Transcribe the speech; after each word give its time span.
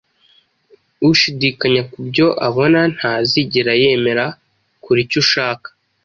Ushidikanya 1.09 1.81
kubyo 1.91 2.27
abona 2.47 2.79
Ntazigera 2.95 3.73
yemera, 3.81 4.25
kora 4.83 4.99
icyo 5.05 5.17
ushaka. 5.23 5.67